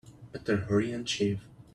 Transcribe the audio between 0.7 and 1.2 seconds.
and